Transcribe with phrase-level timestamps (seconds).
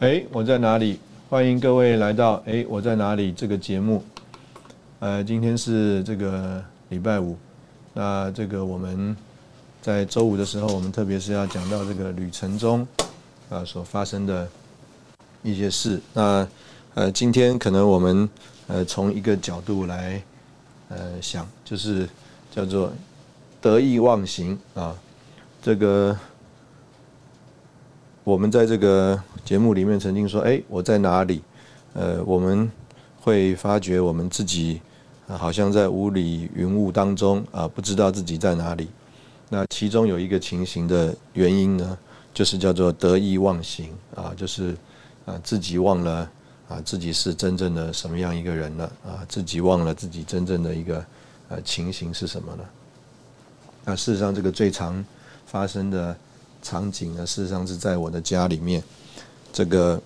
[0.00, 0.98] 哎，我在哪里？
[1.28, 4.02] 欢迎各位来到哎，我在哪里这个节目。
[4.98, 7.36] 呃，今天是这个礼拜五，
[7.92, 9.14] 那这个我们
[9.82, 12.88] 在周五的时候，我们特别是要讲到这个旅程中
[13.50, 14.48] 啊所发生的
[15.42, 16.00] 一些事。
[16.14, 16.48] 那
[16.94, 18.26] 呃，今天可能我们
[18.68, 20.22] 呃从一个角度来
[20.88, 22.08] 呃想，就是
[22.50, 22.90] 叫做
[23.60, 24.96] 得意忘形啊，
[25.60, 26.16] 这个。
[28.22, 31.42] 我们在这个节目里面曾经说：“哎，我在哪里？”
[31.94, 32.70] 呃，我们
[33.20, 34.80] 会发觉我们自己
[35.26, 38.88] 好像在雾里云雾当中啊，不知道自己在哪里。
[39.48, 41.98] 那其中有一个情形的原因呢，
[42.32, 44.76] 就是叫做得意忘形啊，就是
[45.24, 46.30] 啊自己忘了
[46.68, 51.04] 啊自己是真正的什么样一个人了啊，自己忘了自己真正的一个
[51.48, 52.70] 呃情形是什么了。
[53.84, 55.04] 那事实上，这个最常
[55.46, 56.16] 发生的。
[56.62, 58.82] 场景呢，事实上是在我的家里面。
[59.52, 60.00] 这个，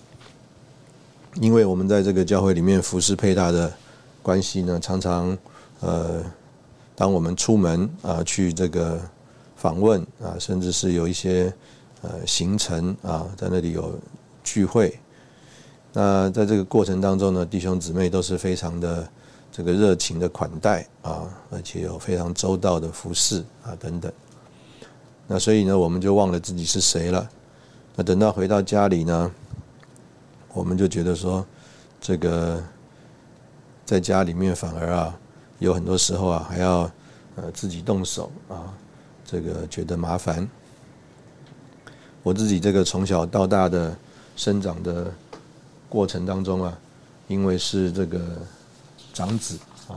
[1.34, 3.72] 因为我们在这个教会里面服侍配搭的
[4.22, 5.36] 关系呢，常常
[5.80, 6.24] 呃，
[6.96, 8.98] 当我们出门啊，去这个
[9.56, 11.52] 访问啊，甚至是有一些
[12.00, 13.98] 呃行程啊，在那里有
[14.42, 14.98] 聚会。
[15.92, 19.06] 那在这个过程当中呢，弟兄姊妹都是非常的
[19.52, 24.10] 这个热情的款待啊，而且有非常周到的服侍啊等等。
[25.26, 27.28] 那所以呢，我们就忘了自己是谁了。
[27.96, 29.30] 那等到回到家里呢，
[30.52, 31.44] 我们就觉得说，
[32.00, 32.62] 这个
[33.86, 35.18] 在家里面反而啊，
[35.60, 36.90] 有很多时候啊，还要
[37.36, 38.74] 呃自己动手啊，
[39.24, 40.46] 这个觉得麻烦。
[42.22, 43.96] 我自己这个从小到大的
[44.36, 45.10] 生长的
[45.88, 46.78] 过程当中啊，
[47.28, 48.20] 因为是这个
[49.14, 49.58] 长子
[49.88, 49.96] 啊，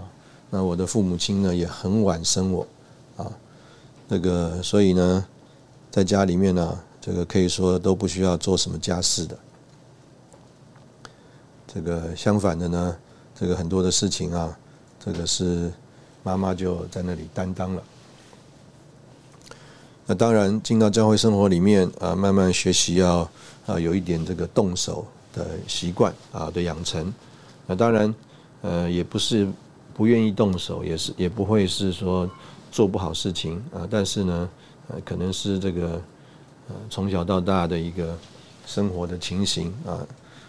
[0.50, 2.68] 那我的父母亲呢也很晚生我
[3.18, 3.30] 啊。
[4.10, 5.26] 那个，所以呢，
[5.92, 9.38] 在家里面呢，这个可以说都不需要做什么家事的。
[11.68, 12.96] 这个相反的呢，
[13.36, 14.58] 这个很多的事情啊，
[14.98, 15.70] 这个是
[16.24, 17.84] 妈妈就在那里担当了。
[20.06, 23.30] 那当然，进到教会生活里面啊，慢慢学习要
[23.66, 27.14] 啊有一点这个动手的习惯啊的养成。
[27.66, 28.16] 那当然，
[28.62, 29.46] 呃，也不是
[29.94, 32.30] 不愿意动手，也是也不会是说。
[32.72, 34.50] 做不好事情啊，但是呢，
[34.90, 36.02] 呃，可能是这个
[36.68, 38.16] 呃从小到大的一个
[38.66, 40.06] 生活的情形啊，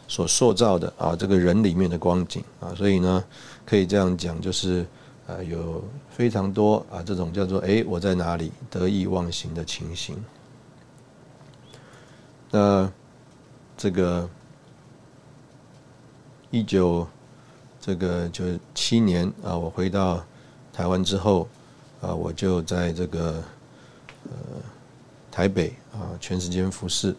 [0.09, 3.25] 所塑造的啊，这个人里面的光景啊，所以呢，
[3.65, 4.84] 可以这样讲，就是
[5.27, 10.17] 呃有非常多啊这种叫做哎我在哪里得意忘形的情形。
[12.50, 12.91] 那
[13.77, 14.29] 这个
[16.50, 17.06] 一九
[17.81, 20.23] 这个九七年啊，我回到
[20.73, 21.49] 台湾之后。
[22.00, 23.42] 啊，我就在这个
[24.25, 24.31] 呃
[25.31, 27.14] 台北啊，全时间服侍。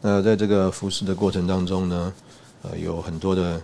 [0.00, 2.12] 那在这个服侍的过程当中呢，
[2.62, 3.60] 呃，有很多的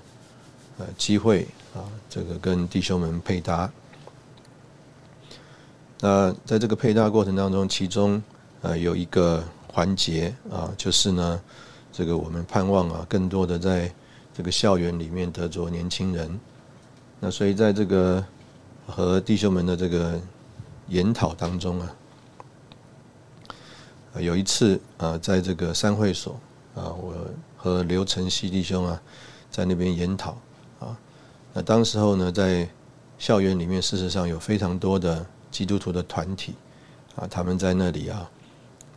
[0.79, 3.71] 呃机会啊，这个跟弟兄们配搭。
[6.01, 8.23] 那在这个配搭过程当中，其中
[8.63, 11.41] 呃有一个环节啊，就是呢，
[11.93, 13.93] 这个我们盼望啊，更多的在
[14.33, 16.39] 这个校园里面得着年轻人。
[17.19, 18.25] 那所以在这个
[18.89, 20.19] 和弟兄们的这个
[20.89, 21.95] 研讨当中啊，
[24.19, 26.41] 有一次啊，在这个三会所
[26.75, 27.15] 啊，我
[27.55, 29.01] 和刘晨曦弟兄啊，
[29.51, 30.39] 在那边研讨
[30.81, 30.97] 啊。
[31.53, 32.67] 那当时候呢，在
[33.19, 36.55] 校园里面，事实上有非常多的基督徒的团体
[37.15, 38.29] 啊，他们在那里啊，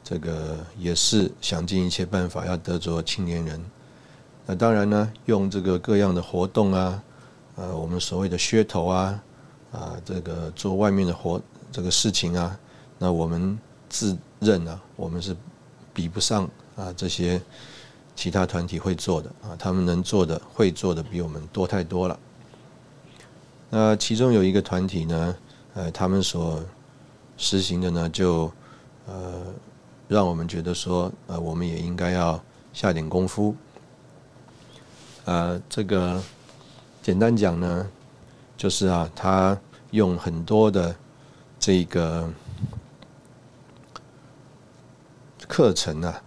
[0.04, 3.62] 这个也是想尽一切办法要得着青年人。
[4.46, 7.04] 那当然呢，用这个各样的活动啊，
[7.58, 9.22] 呃，我们所谓的噱头啊。
[9.72, 11.42] 啊，这个做外面的活
[11.72, 12.60] 这个事情啊，
[12.98, 13.58] 那我们
[13.90, 15.36] 自认啊，我们是
[15.94, 17.42] 比不上啊这些
[18.16, 22.20] 其他团体会做的啊，他们能做的、会做的比我们多太多了。
[23.70, 25.36] 那其中有一个团体呢，
[25.74, 26.62] 呃，他们所
[27.38, 28.52] 实行的呢，就
[29.08, 29.42] 呃，
[30.10, 32.38] 让我们觉得说，呃，我们也应该要
[32.74, 33.56] 下点功夫。
[35.24, 36.22] 呃，这个
[37.02, 37.88] 简单讲呢，
[38.62, 39.60] 就是啊，他
[39.90, 40.96] 用很多的
[41.60, 42.32] 这个
[45.48, 46.22] 课程啊，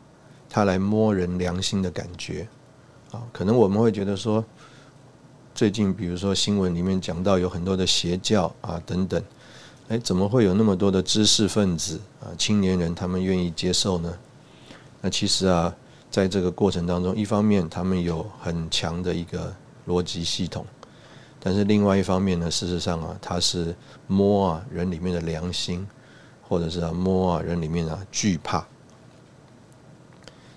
[0.51, 2.49] 他来摸人良心的感觉
[3.13, 4.45] 啊，可能我们会觉得说。
[5.55, 9.23] 最近，比如说新闻里面讲到有很多的邪教啊等等，
[9.87, 14.13] 哎，怎么会有那么多的知识分子啊、青年人他们愿意接受呢？
[15.01, 15.73] 那其实啊，
[16.11, 19.55] 在这个过程当中，一方面他们有很强的一个
[19.87, 20.67] 逻辑系统，
[21.45, 23.77] 但是另外一方面呢，事实上啊，他是
[24.07, 25.87] 摸啊人里面的良心，
[26.41, 28.67] 或者是啊摸啊人里面啊惧怕。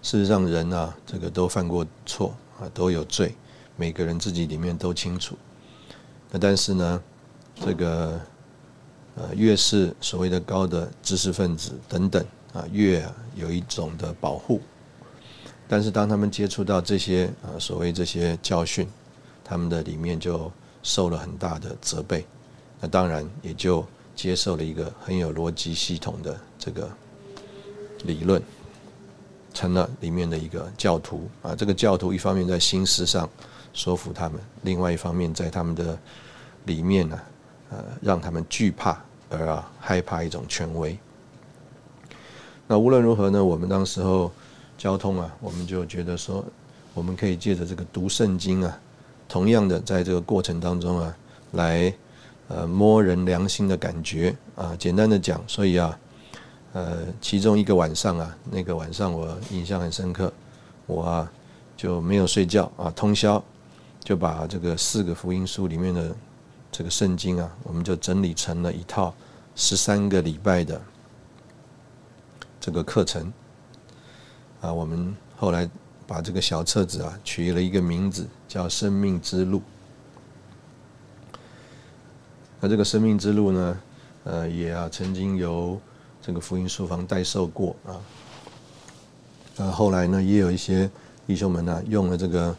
[0.01, 3.35] 事实上，人啊，这个都犯过错啊，都有罪。
[3.75, 5.37] 每个人自己里面都清楚，
[6.31, 7.03] 那但是呢，
[7.55, 8.19] 这个
[9.15, 13.05] 呃越是所谓的高的知识分子等等啊，越
[13.35, 14.61] 有一种的保护。
[15.67, 18.87] 但是当他们接触到这些啊所谓这些教训，
[19.43, 20.49] 他们的里面就
[20.87, 22.25] 受了很大的责备，
[22.79, 23.85] 那当然也就
[24.15, 26.89] 接受了一个很有逻辑系统的这个
[28.05, 28.41] 理论，
[29.53, 31.53] 成了里面的一个教徒啊。
[31.53, 33.29] 这个教徒一方面在心思上。
[33.73, 35.95] 说服他们，另外一方面，在他们的
[36.65, 37.19] 里面呢，
[37.69, 38.99] 呃，让他们惧怕
[39.29, 40.97] 而啊害怕一种权威。
[42.65, 44.31] 那无论如何呢，我们当时候
[44.79, 46.43] 交通啊，我们就觉得说，
[46.95, 48.79] 我们可以借着这个读圣经啊，
[49.27, 51.17] 同样的在这个过程当中啊，
[51.51, 51.93] 来
[52.47, 54.75] 呃摸人良心的感觉啊。
[54.77, 55.99] 简单的讲，所以啊，
[56.73, 60.31] 呃，其中一个晚上啊，那个晚上我印象很深刻，
[60.85, 61.31] 我啊
[61.75, 63.43] 就没有睡觉啊，通宵。
[64.03, 66.15] 就把这个四个福音书里面的
[66.71, 69.13] 这个圣经啊，我们就整理成了一套
[69.53, 70.81] 十三个礼拜的
[72.57, 73.33] 这个课程
[74.61, 74.71] 啊。
[74.71, 75.69] 我们后来
[76.07, 79.59] 把这个小册子啊取了一个名字，叫《生命之路》。
[82.59, 83.79] 那这个《生命之路》呢，
[84.23, 85.79] 呃，也啊曾经由
[86.21, 87.99] 这个福音书房代售过啊。
[89.57, 90.89] 呃，后来呢，也有一些
[91.27, 92.55] 弟兄们呢用了这个。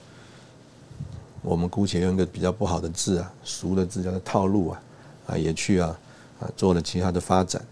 [1.40, 4.82] 我们姑且用一个比较不好的字啊，俗的字叫做套路啊，
[5.28, 5.96] 啊，也去啊
[6.40, 7.64] 啊做了其他的发展。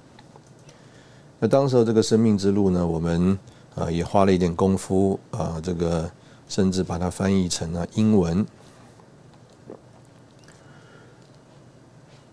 [1.41, 3.37] 那当时候这个生命之路呢，我们
[3.77, 6.11] 啊也花了一点功夫啊，这个
[6.49, 8.45] 甚至把它翻译成了英文。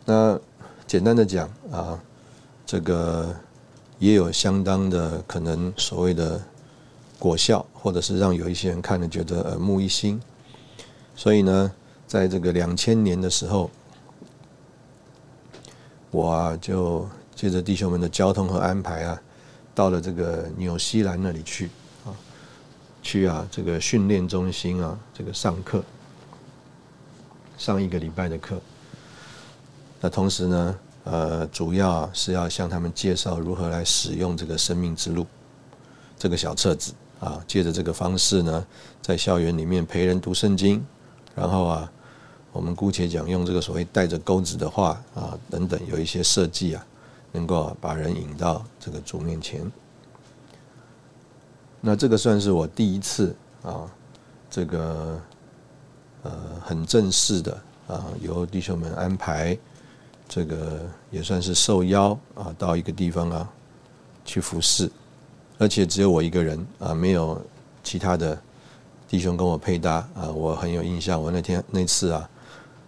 [0.05, 0.39] 那
[0.87, 1.97] 简单的讲啊，
[2.65, 3.35] 这个
[3.99, 6.41] 也有相当的可能所谓的
[7.19, 10.21] 果效，或者是让有一些人看了觉得耳目一新。
[11.15, 11.71] 所以呢，
[12.05, 13.69] 在这个两千年的时候，
[16.11, 19.21] 我啊就借着弟兄们的交通和安排啊，
[19.75, 21.69] 到了这个纽西兰那里去
[22.05, 22.13] 啊，
[23.01, 25.83] 去啊这个训练中心啊这个上课，
[27.57, 28.59] 上一个礼拜的课。
[29.99, 35.25] 那同时呢，呃，主要是要向他们介绍如何来使用这个生命之路
[36.19, 38.65] 这个小册子啊，借着这个方式呢，
[39.01, 40.85] 在校园里面陪人读圣经。
[41.35, 41.91] 然后啊，
[42.51, 46.85] 我们姑且讲用这个所谓带着钩子的话啊等等，有一些设计啊，
[47.33, 49.69] 能够把人引到这个主面前。
[51.81, 53.91] 那这个算是我第一次啊，
[54.49, 55.19] 这个
[56.21, 56.31] 呃
[56.63, 59.57] 很正式的啊，由弟兄们安排，
[60.29, 60.79] 这个
[61.11, 63.49] 也算是受邀啊，到一个地方啊
[64.23, 64.89] 去服侍，
[65.57, 67.41] 而且只有我一个人啊，没有
[67.83, 68.41] 其他的。
[69.05, 71.21] 弟兄跟我配搭啊，我很有印象。
[71.21, 72.27] 我那天那次啊，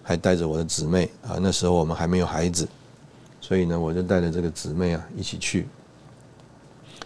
[0.02, 2.68] 还带着我的姊妹啊，那时候我们还没有孩子，
[3.46, 5.68] 所以呢，我就带着这个姊妹啊一起去。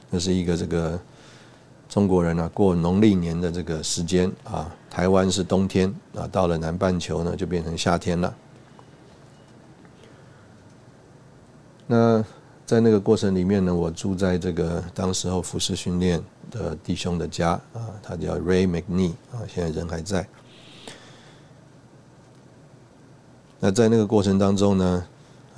[0.09, 0.97] 那是一个这个
[1.89, 8.33] 中国人啊过农历年的这个时间啊，台湾是冬天啊，到了南半球呢就变成夏天了。
[11.85, 12.23] 那
[12.65, 16.23] 在那个过程里面呢，我住在这个当时候服饰训练。
[16.51, 20.27] 的弟兄的家啊，他叫 Ray McNee 啊，现在人还在。
[23.59, 25.05] 那在那个过程当中呢，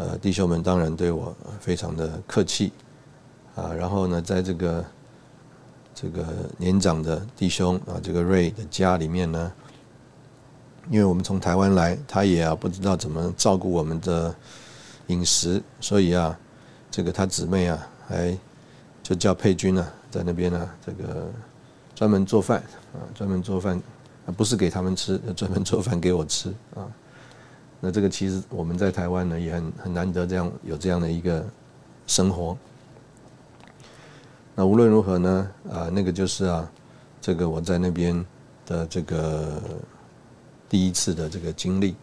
[0.02, 2.72] 呃，弟兄们当然对我非常的客气
[3.56, 3.72] 啊。
[3.72, 4.84] 然后呢，在这个
[5.94, 6.26] 这个
[6.58, 9.52] 年长的弟兄啊，这个瑞的家里面呢，
[10.90, 14.34] 因为我们从台湾来，他也啊不知道怎么照顾我们的
[15.08, 16.36] 饮食，所以啊，
[16.90, 18.36] 这个他姊妹啊，还
[19.04, 19.88] 就叫佩君啊。
[20.10, 21.32] 在那边呢，这个
[21.94, 22.58] 专门做饭
[22.94, 23.80] 啊，专门做饭
[24.26, 26.90] 啊，不是给他们吃，专门做饭给我吃啊。
[27.84, 31.44] 那这个其实我们在台湾呢也很很难得这样有这样的一个
[32.06, 32.56] 生活。
[34.54, 36.72] 那无论如何呢，啊，那个就是啊，
[37.20, 38.24] 这个我在那边
[38.68, 39.60] 的这个
[40.70, 41.96] 第一次的这个经历。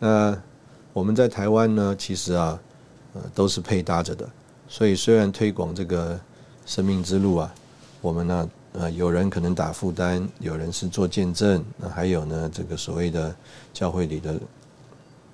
[0.00, 0.36] 那
[0.92, 2.58] 我们在台湾呢，其实啊，
[3.14, 4.28] 呃，都是配搭着的。
[4.66, 6.18] 所以虽然推广这个
[6.66, 7.54] 生命之路啊，
[8.00, 13.32] 我们呢，呃，有人可能打负担，有人是做见证，那还有呢，这个所谓的
[13.72, 14.34] 教会里的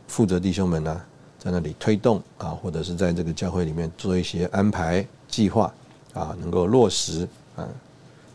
[0.09, 1.01] 负责弟兄们呢，
[1.39, 5.73] 在那里推动啊，或者是在这个教会里面做一些安排计划。
[6.15, 7.69] 啊，能够落实啊，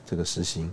[0.05, 0.71] 这个实行。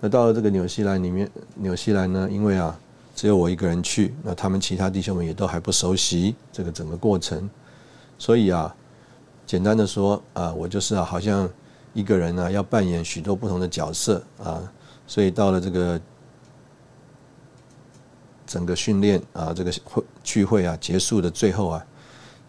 [0.00, 2.78] 那到了这个纽西兰里面，纽西兰呢，因为啊，
[3.14, 7.48] 只有我一个人去，那他们其他弟兄们也都还不熟悉这个整个过程，
[8.18, 8.74] 所以啊，
[9.46, 11.48] 简单的说啊，我就是啊，好像
[11.94, 14.60] 一个人呢，要扮演许多不同的角色啊，
[15.06, 15.98] 所以到了这个
[18.48, 21.86] 整个训练啊，这个会聚会啊结束的最后啊，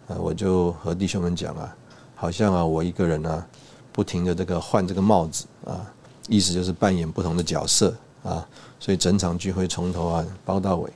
[0.08, 1.76] 啊，我就和弟兄们讲啊。
[2.16, 3.46] 好像啊，我一个人呢，
[3.92, 5.90] 不停的这个换这个帽子啊，
[6.28, 8.46] 意思就是扮演不同的角色啊，
[8.78, 10.92] 所以整场聚会从头啊包到尾，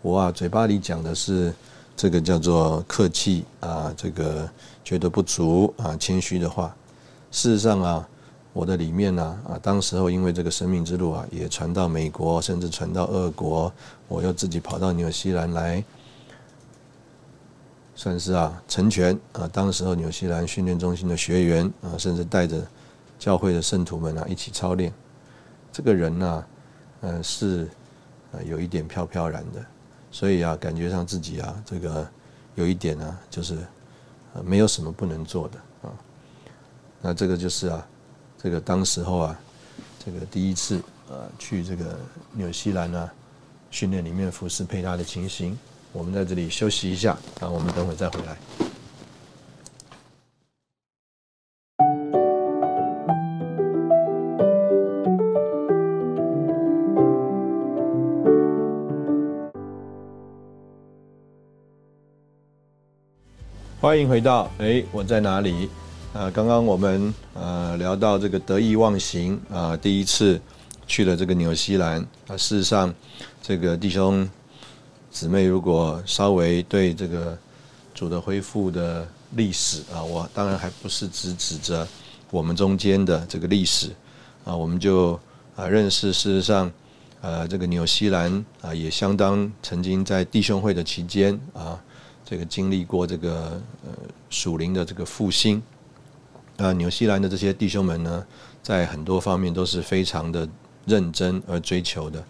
[0.00, 1.52] 我啊嘴巴里讲的是
[1.94, 4.48] 这个叫做客气啊，这个
[4.82, 6.74] 觉得不足啊，谦虚的话，
[7.30, 8.08] 事实上啊，
[8.52, 13.72] 我的里面呢啊，当时候因为这个生命之路啊，也传到美国，甚至传到俄国，
[14.08, 15.84] 我又自己跑到纽西兰来。
[17.94, 22.64] 算是啊，成全啊，当时候纽西兰训练中心的学员啊，甚至带着
[23.18, 24.92] 教会的圣徒们啊一起操练。
[25.72, 26.44] 这个人呢，
[27.00, 27.68] 呃，是
[28.30, 29.60] 呃有一点飘飘然的，
[30.12, 32.08] 所以啊，感觉上自己啊，这个
[32.54, 33.58] 有一点呢，就是
[34.44, 35.90] 没有什么不能做的啊。
[37.02, 37.84] 那这个就是啊，
[38.40, 39.36] 这个当时候啊，
[40.04, 40.76] 这个第一次
[41.08, 41.98] 啊去这个
[42.32, 43.10] 纽西兰呢
[43.68, 45.58] 训练里面服侍配搭的情形。
[45.92, 48.38] 我们在这里休息一下，啊，我们等会再回来。
[63.80, 65.68] 欢迎回到，哎，我在哪里？
[66.14, 70.40] 啊，刚刚我们呃聊到这个得意忘形啊，第一次
[70.86, 72.92] 去了这个纽西兰啊，事实上
[73.42, 74.28] 这个弟兄。
[75.10, 77.36] 姊妹，如果稍微对这个
[77.94, 81.88] 主的恢复的历史啊，我当然还不是只指着
[82.30, 83.90] 我们中间的这个历史
[84.44, 85.18] 啊，我们就
[85.56, 86.12] 啊认识。
[86.12, 86.70] 事实上，
[87.22, 91.82] 呃，这个纽西兰啊，也相当曾经在弟兄会的期间啊，
[92.24, 93.90] 这个经历过这个呃
[94.28, 95.60] 属灵的这个复兴
[96.58, 96.74] 那。
[96.74, 98.26] 纽西兰的这些弟兄们呢，
[98.62, 100.46] 在很多方面都是非常的
[100.84, 102.22] 认真而追求的。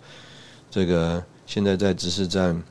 [0.71, 2.63] 这个现在在执事站。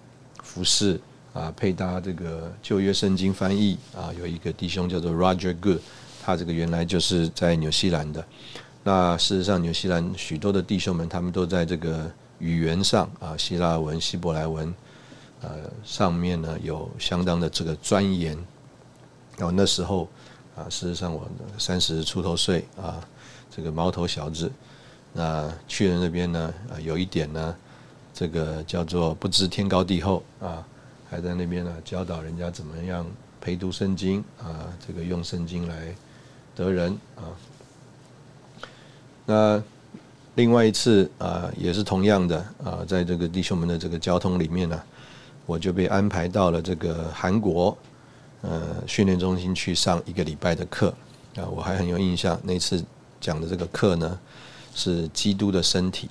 [0.44, 1.00] 服饰
[1.34, 5.80] 啊，配搭这个旧约圣经翻译啊，有一个弟兄叫做 Roger Good，
[6.24, 8.26] 他这个原来就是在纽西兰的。
[8.84, 12.10] 那事实上，纽西兰许多的弟兄们，他们都在这个
[12.40, 14.74] 语言上啊，希腊文、希伯来文
[15.42, 15.50] 呃
[15.84, 18.36] 上面呢，有相当的这个钻研。
[19.38, 20.08] 然后那时候
[20.58, 21.26] 啊，事实上我
[21.58, 23.00] 三十出头岁啊，
[23.50, 24.52] 这个毛头小子，
[25.14, 27.56] 那去了那边呢，啊，有一点呢。
[28.20, 30.66] 这个叫做不知天高地厚啊，
[31.08, 33.06] 还在那边呢教导人家怎么样
[33.40, 35.96] 陪读圣经啊，这个用圣经来
[36.56, 37.30] 得人啊。
[39.24, 39.64] 那
[40.34, 44.82] 另外一次啊，也是同样的啊，在这个弟兄们的这个交通里面呢，
[45.46, 47.78] 我就被安排到了这个韩国
[48.42, 50.94] 呃训练中心去上一个礼拜的课
[51.36, 52.84] 啊，我还很有印象，那次
[53.20, 54.20] 讲的这个课呢
[54.74, 56.10] 是基督的身体。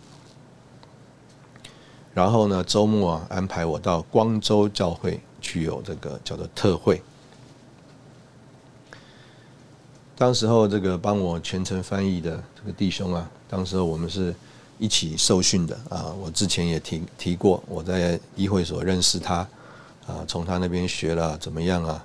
[2.14, 7.02] 然后呢，周末啊，安排我到光州教会去有这个叫做特会。
[10.16, 14.34] 当时候这个帮我全程翻译的这个弟兄啊，当时候我们是
[14.78, 16.06] 一起受训的啊。
[16.18, 19.46] 我之前也提提过，我在议会所认识他
[20.06, 22.02] 啊，从他那边学了怎么样啊，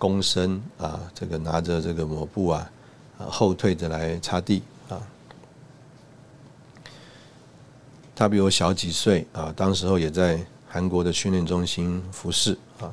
[0.00, 2.70] 躬身啊，这个拿着这个抹布啊，
[3.18, 4.98] 后退着来擦地啊。
[8.16, 12.92] 他比我小几岁啊，当时候也在韩国的训练中心服侍啊。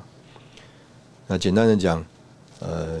[1.26, 2.04] 那简单的讲，
[2.60, 3.00] 呃，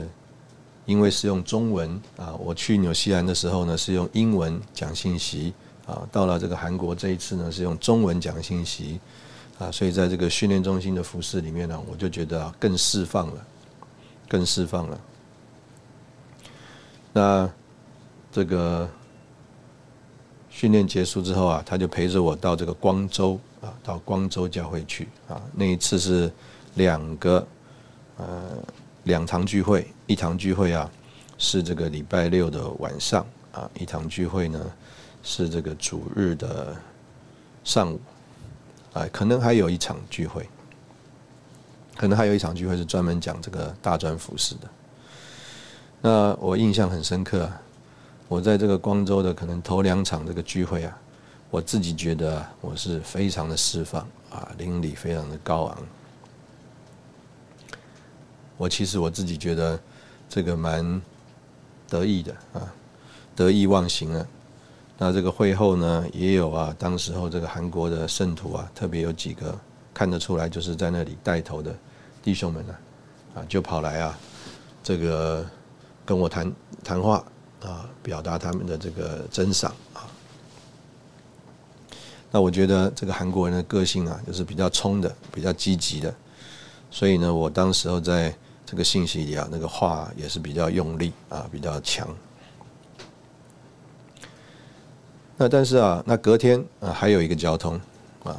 [0.86, 5.54] 因为是用中文啊，我去纽西兰的时候呢是用英文讲信息
[5.86, 9.00] 啊，到了这个韩国这一次呢是用中文讲信息
[9.58, 13.46] 啊，所以在这个训练中心的服饰里面呢，我就觉得啊更释放了，
[14.28, 15.00] 更释放了。
[17.12, 17.50] 那
[18.30, 18.88] 这个
[20.50, 25.40] 训练结束之后啊，他就陪着我到这个光州啊，到光州教会去啊。
[25.52, 26.30] 那一次是
[26.74, 27.46] 两个
[28.18, 28.62] 呃
[29.04, 30.88] 两堂聚会，一堂聚会啊
[31.38, 34.60] 是这个礼拜六的晚上啊，一堂聚会呢
[35.22, 36.76] 是这个主日的
[37.64, 38.00] 上午
[38.92, 40.48] 啊，可能还有一场聚会，
[41.98, 44.68] 可能还有一场聚会是专门讲这个大专服饰的。
[46.00, 47.50] 那我印象很深刻，
[48.28, 50.96] 我在这个光州的可能头两场这个聚会啊，
[51.50, 55.78] 我自己觉得我是非常的释放啊，灵力非常的高昂。
[58.56, 59.78] 我其实我自己觉得
[60.28, 61.02] 这个蛮
[61.88, 62.72] 得意的啊，
[63.34, 64.24] 得意忘形了。
[64.98, 69.58] 那这个会后呢，也有啊，当时候这个韩国的圣徒啊，特别有几个
[69.92, 71.74] 看得出来就是在那里带头的
[72.22, 72.76] 弟兄们呢，
[73.34, 74.18] 啊，就跑来啊，
[74.82, 75.46] 这个。
[76.08, 76.50] 跟我谈
[76.82, 77.22] 谈话
[77.60, 80.08] 啊，表达他们的这个真赏啊。
[82.30, 86.14] 那我觉得这个韩国人的个性啊，就是比较冲的，比较积极的。
[86.90, 88.34] 所以呢，我当时候在
[88.64, 92.08] 这个信息里啊，那个话也是比较用力啊，比较强。
[95.36, 97.78] 那但是啊，那隔天啊，还有一个交通
[98.24, 98.34] 啊。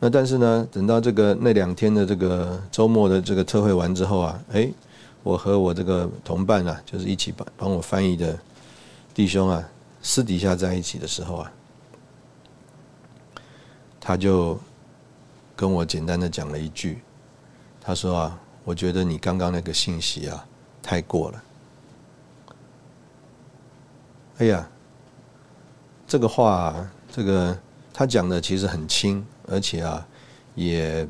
[0.00, 4.70] 那但是呢，等到这个那两天的这个周末的这个特会完之后啊，哎，
[5.24, 8.38] 我和我这个同伴啊，就是一起帮帮我翻译的
[9.12, 9.68] 弟兄啊，
[10.00, 11.52] 私底下在一起的时候啊，
[13.98, 14.56] 他就
[15.56, 17.00] 跟我简单的讲了一句，
[17.80, 20.46] 他说啊，我觉得你刚刚那个信息啊，
[20.80, 21.42] 太过了。
[24.38, 24.68] 哎呀，
[26.06, 27.58] 这个话，这个
[27.92, 29.26] 他讲的其实很轻。
[29.50, 30.06] 而且啊，
[30.54, 31.06] 也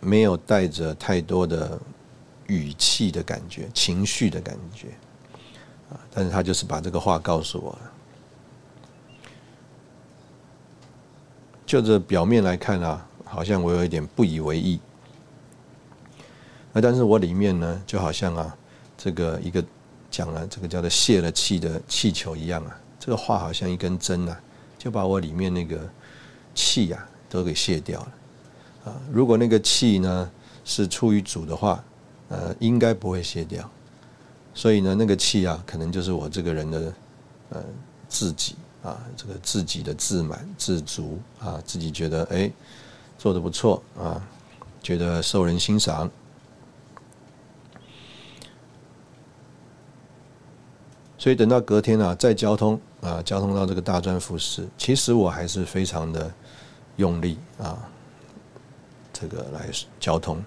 [0.00, 1.78] 没有带着太多的
[2.46, 4.88] 语气的感觉、情绪的感觉
[5.90, 6.00] 啊。
[6.12, 7.92] 但是他就是把这个话告诉我了。
[11.66, 14.80] 就这表面来看啊，好像我有一点不以为意。
[16.72, 18.56] 那但是我里面呢，就好像啊，
[18.96, 19.64] 这个一个
[20.10, 22.76] 讲了这个叫做泄了气的气球一样啊。
[22.98, 24.40] 这个话好像一根针啊，
[24.78, 25.88] 就把我里面那个
[26.54, 27.06] 气呀。
[27.30, 28.12] 都给卸掉了，
[28.86, 30.28] 啊，如果那个气呢
[30.64, 31.82] 是出于主的话，
[32.28, 33.70] 呃，应该不会卸掉，
[34.52, 36.92] 所以呢，那个气啊，可能就是我这个人的
[37.50, 37.64] 呃
[38.08, 42.50] 自己啊，这个自己的自满、自足啊，自己觉得哎
[43.16, 44.20] 做的不错啊，
[44.82, 46.10] 觉得受人欣赏，
[51.16, 56.28] 所以等到隔天啊，再交通啊，交通到这个大专复试，其实我还是非常的。
[57.00, 57.78] 用力啊，
[59.10, 60.44] 这个来交通，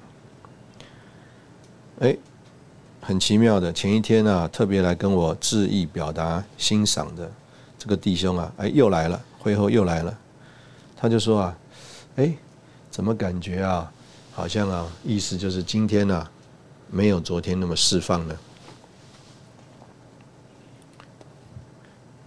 [1.99, 2.15] 哎，
[3.01, 3.73] 很奇妙的。
[3.73, 7.29] 前一天啊，特别来跟我致意、表达欣赏的
[7.79, 10.15] 这个弟兄啊，哎，又来了，会后又来了。
[10.95, 11.57] 他就说啊，
[12.17, 12.31] 哎，
[12.91, 13.91] 怎么感觉啊，
[14.31, 16.29] 好像啊，意思就是今天呢，
[16.91, 18.37] 没有昨天那么释放呢？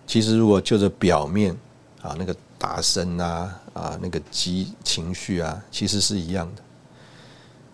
[0.04, 1.56] 其实，如果就着表面
[2.02, 2.34] 啊，那个。
[2.66, 6.62] 大声啊啊，那个急情绪啊，其实是一样的。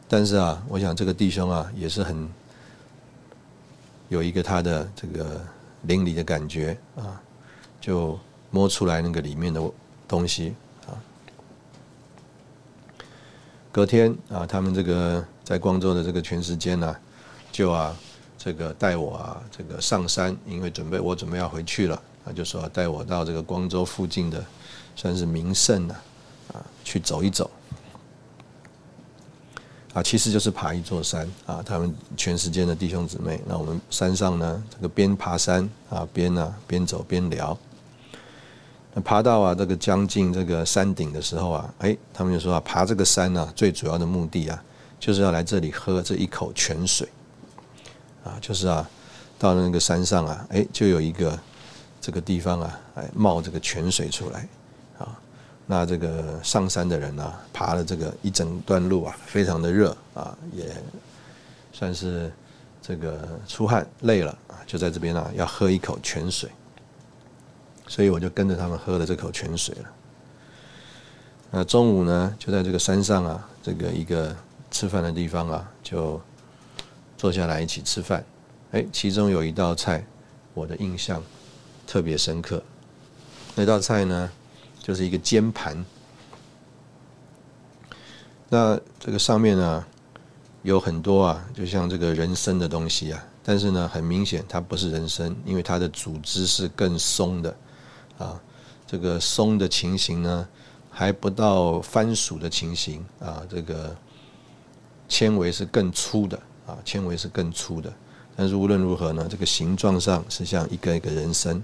[0.06, 2.28] 但是啊，我想这个弟兄啊，也是很
[4.10, 5.40] 有一个他的这个
[5.84, 7.18] 邻里的感觉啊，
[7.80, 9.62] 就摸出来那个里面的
[10.06, 10.54] 东西
[10.86, 10.92] 啊。
[13.72, 16.94] 隔天啊，他们这个在光州的这个全时间呢，
[17.50, 17.96] 就啊
[18.36, 24.44] 这个带我啊这个上山，因为准备我准备要回去了，他就说带我到这个光州附近的。
[24.94, 25.94] 算是名胜了，
[26.52, 27.50] 啊，去走一走，
[29.94, 31.62] 啊，其实就是爬一座山啊。
[31.64, 37.56] 他们全世界的弟兄姊妹，那我们山上呢，这个边爬山啊，边呢边走边聊。
[38.94, 44.62] 那爬到啊这个将近这个山顶的时候啊，哎，他们就说啊，爬这个山呢，最主要的目的啊，
[45.00, 47.08] 就是要来这里喝这一口泉水，
[48.22, 48.88] 啊，就是啊，
[49.38, 51.38] 到了那个山上啊，哎，就有一个
[52.02, 54.46] 这个地方啊，哎，冒这个泉水出来。
[55.02, 55.18] 啊
[55.64, 60.74] 那这个上山的人呢，爬了这个一整段路啊，非常的热啊，也
[61.72, 62.30] 算是
[62.82, 66.50] 这个出汗累了啊，就在这边啊，要喝一口泉水，
[67.86, 69.90] 所以我就跟着他们喝了这口泉水了。
[71.52, 74.34] 那中午呢，就在这个山上啊，这个一个
[74.70, 76.20] 吃饭的地方啊，就
[77.16, 78.22] 坐下来一起吃饭。
[78.72, 80.04] 哎，其中有一道菜，
[80.54, 81.22] 我的印象
[81.86, 82.62] 特别深刻，
[83.54, 84.30] 那道菜呢？
[84.82, 85.84] 就是一个煎盘，
[88.48, 89.84] 那这个上面呢
[90.62, 97.56] 有很多啊，就像这个人参的东西啊，但是呢，很明显它不是人参，因为它的组织是更松的。
[98.18, 98.40] 啊，
[98.86, 100.46] 这个松的情形呢，
[100.90, 103.96] 还不到番薯的情形啊，这个
[105.08, 107.92] 纤维是更粗的啊，纤维是更粗的，
[108.36, 111.60] 但是无论如何呢，这个形状上是像一个一个人参，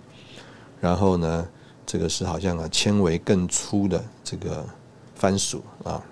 [0.80, 1.46] 然后呢，
[1.88, 4.62] 这个是好像啊纤维更粗的这个
[5.14, 6.04] 番薯啊。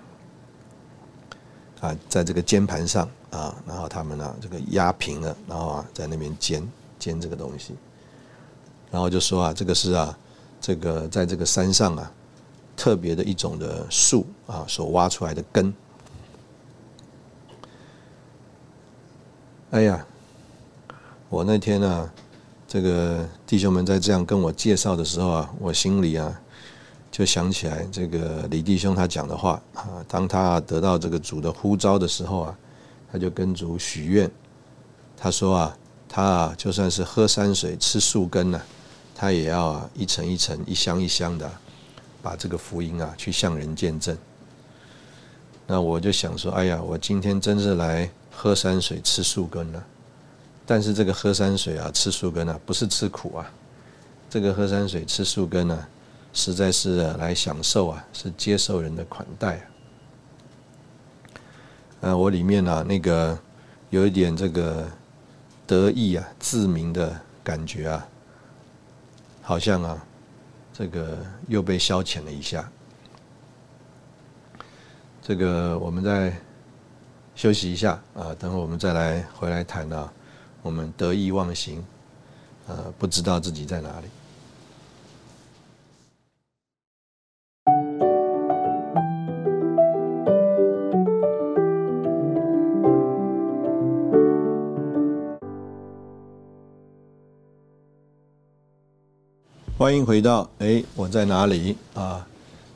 [1.79, 7.75] 啊，在这个煎盘上啊，然后他们呢，这个压平了，然后啊，在那边煎煎这个东西，
[8.89, 10.17] 然后就说啊，这个是啊，
[10.59, 12.11] 这个在这个山上啊，
[12.75, 15.71] 特别的一种的树啊，所挖出来的根。
[19.69, 20.03] 哎呀，
[21.29, 22.11] 我那天呢，
[22.67, 26.41] 这个弟兄们在这样跟我介绍的时候啊，我心里啊。
[27.09, 32.55] 就想起来这个李弟兄他讲的话啊，当他得到这个主的呼召的时候啊，
[33.11, 34.29] 他就跟主许愿，
[35.15, 35.77] 他说啊，
[36.07, 38.61] 他啊就算是喝山水吃树根呢，
[39.15, 41.49] 他也要啊一层一层一箱一箱的
[42.21, 44.15] 把这个福音啊去向人见证。
[45.65, 49.83] 那我就想说，哎呀，我今天真是来喝山水吃树根了，
[50.67, 53.51] 但是这个喝山水啊吃树根啊不是吃苦啊，
[54.29, 55.87] 这个喝山水吃树根呢。
[56.33, 59.61] 实在是来享受啊，是接受人的款待啊。
[62.01, 63.35] 呃，我里面呢，那个
[63.89, 64.87] 有一点这个
[65.65, 68.07] 得意啊、自明的感觉啊，
[69.41, 70.05] 好像啊，
[70.71, 72.69] 这个又被消遣了一下。
[75.23, 76.39] 这个我们再
[77.33, 80.13] 休息一下啊，等会我们再来回来谈啊，
[80.67, 81.81] 我们得意忘形，
[82.67, 84.07] 呃，不知道自己在哪里。
[99.77, 102.27] 欢迎回到哎，我在哪里啊？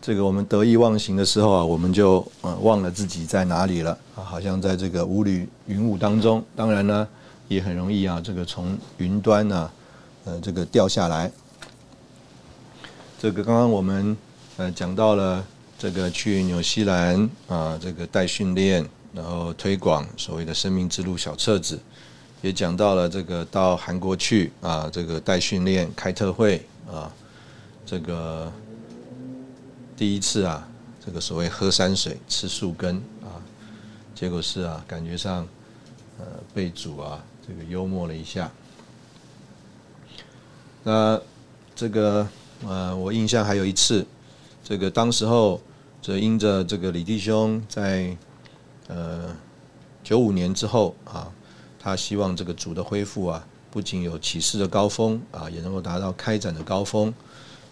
[0.02, 6.42] 这个我们得意忘形的时候啊，我们就呃忘了自己在哪里了啊，好像在这个雾里云雾当中。
[6.56, 7.06] 当然呢，
[7.52, 9.70] 也很容易啊，这个从云端呢，
[10.24, 11.30] 呃，这个掉下来。
[13.20, 14.16] 这个刚刚我们
[14.56, 15.46] 呃讲到了
[15.78, 21.78] 这个去纽西兰啊，这个带训练，然后推广所谓的生命之路小册子，
[22.42, 26.66] 也讲到了这个到韩国去啊，这个带训练开特会。
[26.90, 27.12] 啊，
[27.86, 28.50] 这个
[29.98, 30.66] 第一次啊，
[31.06, 33.36] 这个所谓喝山水吃树根啊，
[34.16, 35.46] 结果是啊，感觉上
[36.18, 38.50] 呃被主啊这个幽默了一下。
[40.84, 41.20] 那
[41.76, 42.26] 这个
[42.66, 44.06] 呃，我印象还有一次，
[44.64, 45.60] 这个当时候
[46.02, 48.16] 这因着这个李弟兄在
[48.88, 49.36] 呃
[50.02, 51.30] 九五年之后啊，
[51.78, 53.46] 他希望这个主的恢复啊。
[53.70, 57.14] 不仅有启示的高峰啊，也能够达到开展的高峰，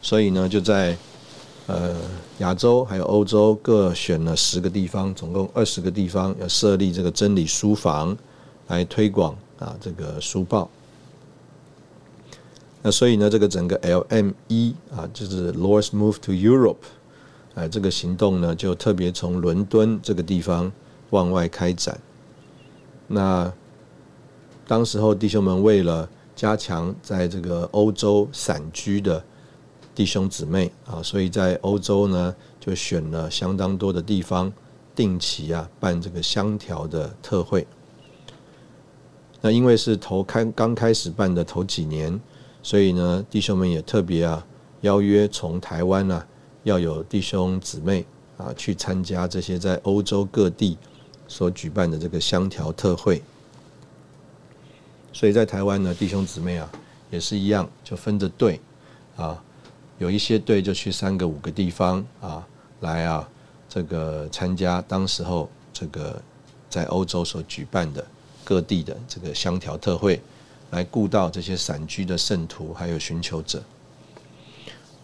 [0.01, 0.95] 所以呢，就在
[1.67, 1.93] 呃
[2.37, 8.17] 亚洲还有欧洲各选了十个地方，总共二十个地方要设立这个真理书房
[8.67, 10.69] 来推广啊这个书报。
[12.81, 16.77] 那所以呢，这个整个 LME 啊，就是 Lord's Move to Europe，
[17.53, 20.71] 哎，这个行动呢，就特别从伦敦这个地方
[21.09, 21.99] 往外开展。
[23.07, 23.51] 那
[24.65, 29.21] 当时候弟兄们为了加强在这个欧洲散居的
[29.93, 34.49] 弟兄姊妹啊，所以在欧洲呢就选了相当多的地方，
[34.95, 37.67] 定期啊办这个香条的特会。
[39.41, 42.19] 那因为是头开刚开始办的头几年，
[42.61, 44.45] 所以呢弟兄们也特别啊
[44.81, 46.25] 邀约从台湾呢
[46.63, 48.05] 要有弟兄姊妹
[48.37, 50.77] 啊去参加这些在欧洲各地
[51.27, 53.21] 所举办的这个香条特会。
[55.11, 56.71] 所以在台湾呢，弟兄姊妹啊，
[57.09, 58.59] 也是一样，就分着队
[59.15, 59.41] 啊，
[59.97, 62.47] 有一些队就去三个五个地方啊，
[62.81, 63.27] 来啊，
[63.67, 66.21] 这个参加当时候这个
[66.69, 68.05] 在欧洲所举办的
[68.49, 70.19] 各地的这个香条特会，
[70.71, 73.61] 来顾到这些散居的圣徒还有寻求者。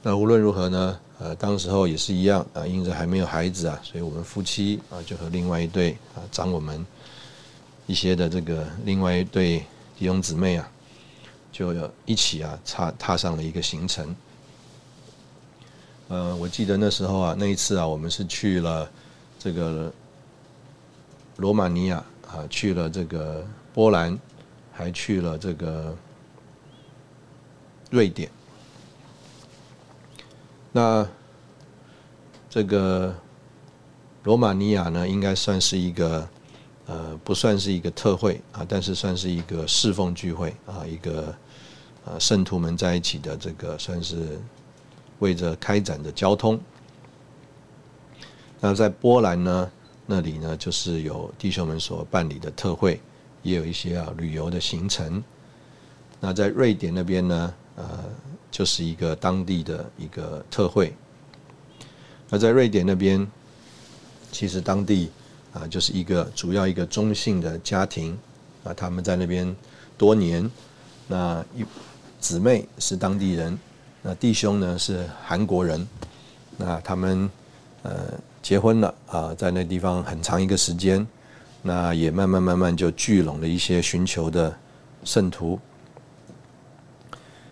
[0.01, 6.83] 那无论如何呢，呃，当时候也是一样啊，因着还没有孩子啊，所以我们夫妻啊，就和另外一对啊，长我们
[7.85, 9.63] 一些的这个另外一对。
[9.97, 10.69] 弟兄姊妹啊，
[11.53, 11.73] 就
[12.05, 14.13] 一起啊，踏踏上了一个行程。
[16.09, 18.91] 呃，我记得那时候啊，那一次啊，我们是去了
[19.39, 19.89] 这个
[21.37, 22.03] 罗马尼亚
[22.35, 24.19] 啊，去了这个波兰，
[24.73, 25.95] 还去了这个
[27.89, 28.29] 瑞典。
[30.73, 31.07] 那
[32.49, 33.15] 这个
[34.23, 36.27] 罗马尼亚呢，应该算是一个
[36.87, 41.33] 呃，不算是一个特会啊，但是算是一个侍奉聚会啊，一个
[42.03, 44.37] 呃圣徒们在一起的这个算是
[45.19, 46.59] 为着开展的交通。
[48.59, 49.71] 那在波兰呢，
[50.05, 53.01] 那里呢就是有弟兄们所办理的特会，
[53.43, 55.23] 也有一些啊旅游的行程。
[56.19, 58.03] 那在瑞典那边呢，呃，
[58.49, 60.93] 就是一个当地的一个特会。
[62.29, 63.27] 那在瑞典那边，
[64.31, 65.11] 其实当地
[65.53, 68.17] 啊就是一个主要一个中性的家庭
[68.63, 69.55] 啊，他们在那边
[69.97, 70.49] 多年。
[71.07, 71.63] 那一
[72.19, 73.59] 姊妹是当地人，
[74.01, 75.87] 那弟兄呢是韩国人。
[76.57, 77.29] 那他们
[77.83, 78.13] 呃
[78.45, 81.03] 结婚了啊，在那地方很长一个时间，
[81.63, 84.55] 那也慢慢慢慢就聚拢了一些寻求的
[85.03, 85.59] 圣徒。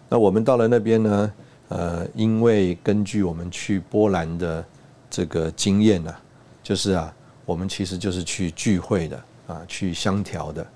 [0.08, 1.34] 那我们到了那边呢？
[1.70, 4.64] 呃，因为根据我们去波兰的
[5.10, 6.16] 这个经验呢，
[6.62, 7.12] 就是啊，
[7.44, 10.68] 我们其实就是去聚会的啊，去相调的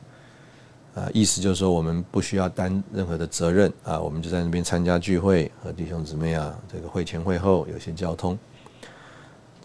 [0.96, 8.36] 啊，意思就是说我们不需要担任何的责任啊，我们就在那边参加聚会，和弟兄姊妹啊，这个会前会后有些交通。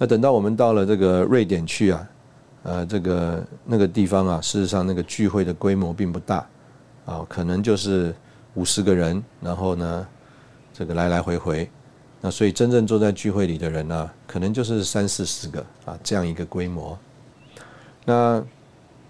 [0.03, 2.09] 那等到我们到了这个瑞典去啊，
[2.65, 6.45] 呃，这个那个地方啊，事实上那个聚会的规模并不大
[7.07, 8.12] 啊，可能就是。
[8.55, 10.07] 五十个人，然后呢，
[10.75, 11.71] 这个来来回回，
[12.21, 16.99] 那所以真正坐在聚会里的人呢，可能就是三四十个啊，这样一个规模。
[18.05, 18.45] 那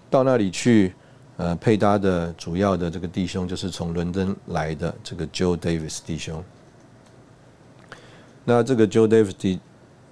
[0.09, 0.93] 到那里去，
[1.35, 6.41] 呃，配搭的主要的这个弟兄就是从伦敦来的这个 Joe Davis 弟兄。
[8.45, 9.59] 那这个 Joe Davis 弟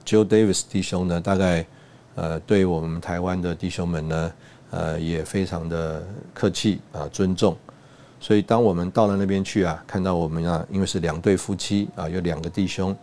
[0.06, 1.66] Joe Davis 弟兄呢，大概
[2.16, 4.34] 呃，对我们台湾的弟兄们呢，
[4.72, 7.56] 呃，也非常的客气啊，尊重。
[8.20, 12.96] 所以，当我们到了那边去啊，看到我们啊，因为是两对夫妻啊，有两个弟兄，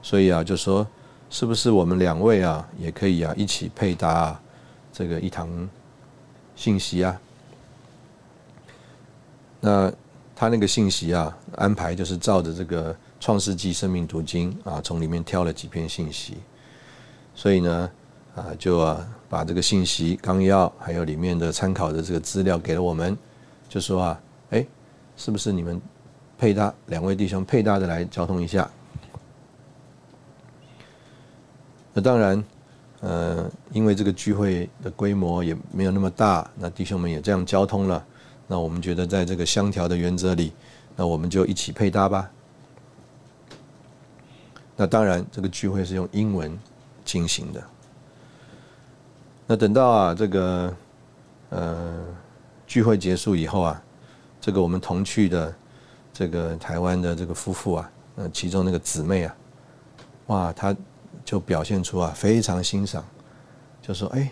[0.00, 0.86] 所以啊，就说
[1.28, 4.40] 是不是我们两位啊，也可以啊，一起配搭啊
[4.90, 5.68] 这个一堂
[6.56, 7.20] 信息啊？
[9.60, 9.92] 那
[10.34, 16.38] 他那个信息啊，安排就是照着这个《创世纪》生命读经啊，从里面挑了几篇信息，
[17.34, 17.90] 所以呢，
[18.34, 23.16] 啊，就啊，把这个信息纲要还有里面的参考的这个资料给了我们，
[23.68, 24.20] 就说啊。
[24.50, 24.66] 哎，
[25.14, 25.78] 是不是你们
[26.38, 28.66] 配搭两位弟兄配搭的来交通一下？
[31.92, 32.42] 那当然，
[33.00, 38.02] 呃，因为这个聚会的规模也没有那么大，那弟兄们也这样交通了。
[38.46, 40.54] 那我们觉得在这个相调的原则里，
[40.96, 42.30] 那我们就一起配搭吧。
[44.78, 46.56] 那当然，这个聚会是用英文
[47.04, 47.62] 进行的。
[49.44, 50.74] 那等到啊，这个
[51.50, 51.98] 呃
[52.64, 53.82] 聚会结束以后啊。
[54.40, 55.52] 这个我们同去的
[56.12, 59.36] 这个台湾的这个夫妇啊，呃，其中那个姊妹啊，
[60.28, 60.74] 哇，他
[61.24, 63.04] 就表现出啊非常欣赏，
[63.82, 64.30] 就说：“哎，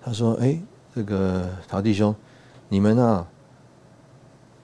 [0.00, 0.56] 他说，哎，
[0.94, 2.14] 这个陶弟兄，
[2.68, 3.26] 你们啊，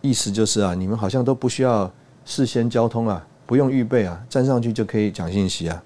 [0.00, 1.90] 意思就是啊，你们好像都不需要
[2.24, 5.82] 事先交通啊，不用预备啊，站上去就可以讲信息啊。”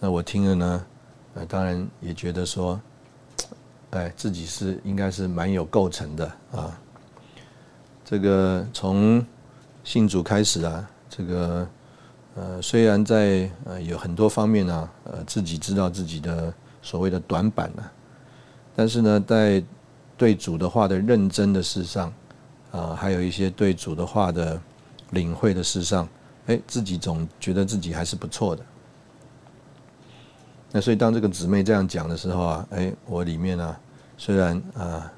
[0.00, 0.86] 那我听了呢，
[1.34, 2.80] 呃，当然也觉得说。
[3.90, 6.78] 哎，自己是应该是蛮有构成的啊。
[8.04, 9.26] 这个从
[9.82, 11.68] 信主开始啊，这个
[12.36, 17.82] 呃，虽然在呃有很多方面呢，呃，自己知道自己的所谓的短板呢，
[18.76, 19.60] 但是呢，在
[20.16, 22.12] 对主的话的认真的事上
[22.70, 24.62] 啊，还有一些对主的话的
[25.10, 26.08] 领会的事上，
[26.46, 28.64] 哎，自己总觉得自己还是不错的。
[30.72, 33.76] 那所以当这个姊妹这样讲的时候啊，哎，我里面呢，
[34.16, 35.12] 虽然啊，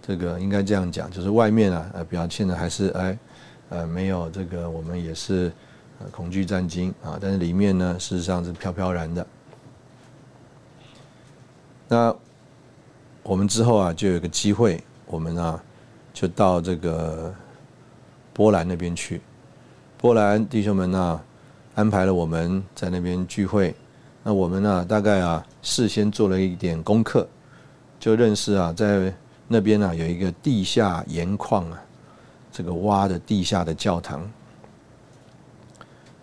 [0.00, 3.18] 这个应该这样讲，就是外面啊，呃，表现的还是哎，
[3.70, 5.52] 呃，没有这个，我们也是
[6.12, 9.26] 恐惧战惊啊，但是里面呢，事实上是飘飘然的。
[11.88, 12.14] 那
[13.24, 15.60] 我们之后啊，就有个机会，我们啊，
[16.12, 17.34] 就到这个
[18.38, 19.20] 波兰那边去，
[19.96, 21.20] 波兰弟兄们啊。
[21.74, 23.72] 安排了我们在那边聚会，
[24.24, 27.28] 那我们呢，大概啊事先做了一点功课，
[28.00, 29.14] 就认识啊，在
[29.46, 31.80] 那边呢有一个地下盐矿啊，
[32.50, 34.28] 这个挖的地下的教堂。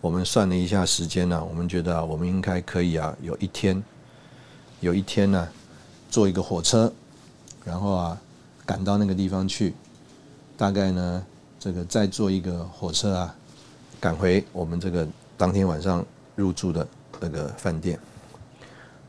[0.01, 3.82] 我们算了一下时间呢，我们觉得我们应该可以啊，有一天，
[4.82, 5.47] 有一天呢，
[6.10, 6.91] 坐一个火车，
[7.63, 8.21] 然后啊
[8.65, 9.73] 赶到那个地方去，
[10.58, 11.25] 大概呢
[11.65, 13.36] 这个再坐一个火车啊，
[13.99, 15.08] 赶回我们这个。
[15.36, 16.88] 当天晚上入住的
[17.19, 17.99] 那个饭店，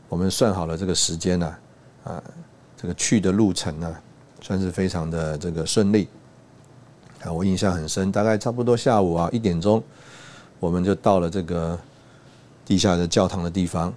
[0.09, 1.55] 我们算好了这个时间呢，
[2.03, 2.23] 啊，
[2.75, 3.95] 这个去的路程呢，
[4.41, 6.09] 算是非常的这个顺利。
[7.23, 9.81] 啊，我印象很深，大概差不多下午啊一点钟，
[10.59, 11.79] 我们就到了这个
[12.65, 13.93] 地下的教堂的地方。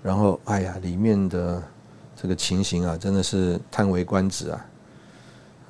[0.00, 1.60] 然后哎呀，里面的
[2.14, 4.64] 这个情形啊，真的是叹为观止啊，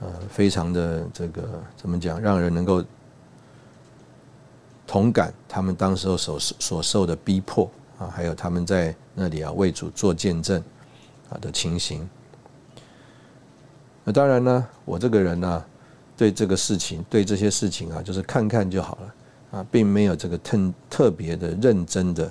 [0.00, 2.84] 呃，非常的这个怎么讲，让人能够
[4.86, 10.62] 同感他们当时候所所受的逼迫啊，还有他们在那里啊为主做见证
[11.28, 12.08] 啊的情形。
[14.02, 15.64] 那当然呢，我这个人呢，
[16.16, 19.14] 对这个事情，对这些事情啊，就是看看就好了。
[19.50, 22.24] 啊，并没有这个特特别的认真的，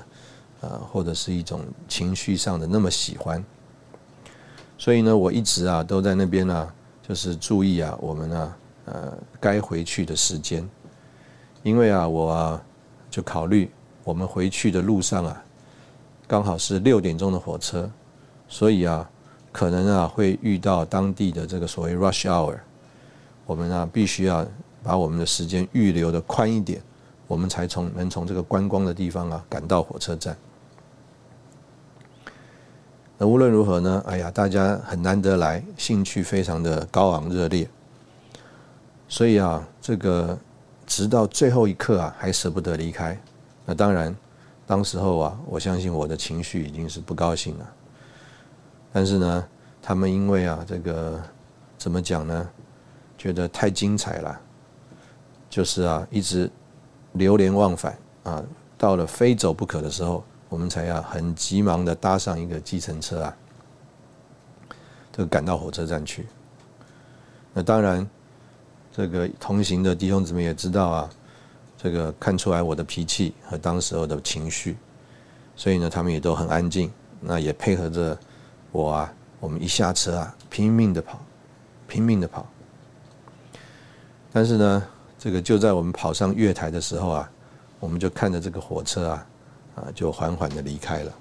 [0.61, 3.43] 啊，或者是一种情绪上的那么喜欢，
[4.77, 6.73] 所以呢，我一直啊都在那边呢，
[7.09, 10.69] 就是注意啊，我们啊，呃，该回去的时间，
[11.63, 12.63] 因为啊，我啊
[13.09, 13.67] 就考虑
[14.03, 15.43] 我们回去的路上啊，
[16.27, 17.89] 刚好是六点钟的火车，
[18.47, 19.09] 所以啊，
[19.51, 22.55] 可能啊会遇到当地的这个所谓 rush hour，
[23.47, 24.45] 我们啊必须要
[24.83, 26.79] 把我们的时间预留的宽一点。
[27.25, 30.37] 我们才从能从这个观光的地方啊赶到火车站。
[33.21, 34.01] 那无论如何呢？
[34.07, 37.69] 哎呀，大家很难得来，兴趣非常的高昂热烈，
[39.09, 40.35] 所以啊，这个
[40.87, 43.19] 直到最后一刻啊，还舍不得离开。
[43.65, 44.15] 那当然，
[44.65, 47.69] 当时候啊，我相信我的情绪已经是不高兴了。
[48.93, 49.45] 但是呢，
[49.81, 51.21] 他们因为啊，这个
[51.77, 52.49] 怎么讲呢？
[53.17, 54.41] 觉得太精彩了，
[55.49, 56.49] 就是啊，一直。
[57.13, 58.41] 流连忘返啊！
[58.77, 63.37] 到了非走不可的时候，我们才要很急忙的搭上一个计程车啊，
[65.11, 66.27] 这个赶到火车站去。
[67.53, 68.05] 那当然，
[68.91, 71.09] 这个同行的弟兄姊妹也知道啊，
[71.77, 74.75] 这个看出来我的脾气和当时候的情绪，
[75.55, 78.17] 所以呢，他们也都很安静，那也配合着
[78.71, 79.13] 我啊。
[79.39, 81.19] 我们一下车啊，拼命的跑，
[81.87, 82.45] 拼命的跑。
[84.33, 84.83] 但是呢。
[85.21, 87.29] 这个就在我们跑上月台的时候啊，
[87.77, 89.27] 我们就看着这个火车啊，
[89.79, 91.13] 啊，就缓缓的离开了。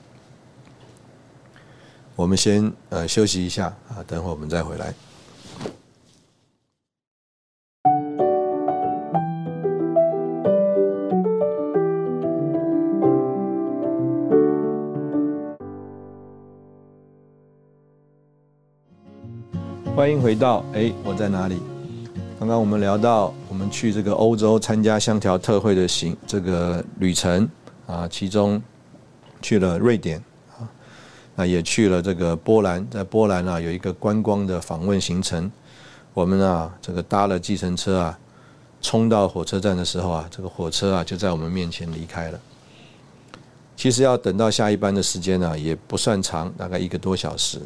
[2.17, 4.93] 我们先呃休息一下啊，等会我们再回来。
[19.95, 21.61] 欢迎回到哎，我在哪里？
[22.39, 27.49] 刚刚我们聊到，我们去这个欧洲参加香条特会的行这个旅程
[27.89, 28.63] 啊，其中
[29.43, 30.23] 去了瑞典
[30.57, 30.69] 啊，
[31.35, 35.51] 那也去了这个波兰，在波兰啊有一个观光的访问行程，
[36.13, 38.19] 我们啊这个搭了计程车啊，
[38.83, 42.39] 冲到火车站的时候啊，这个火车啊就在我们面前离开了。
[43.75, 47.61] 其实要等到下一班的时间呢，也不算长，大概一个多小时，